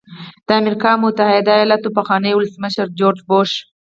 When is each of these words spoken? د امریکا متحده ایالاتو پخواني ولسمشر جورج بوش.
د 0.47 0.49
امریکا 0.61 0.91
متحده 1.03 1.51
ایالاتو 1.55 1.95
پخواني 1.97 2.31
ولسمشر 2.35 2.87
جورج 2.99 3.19
بوش. 3.29 3.51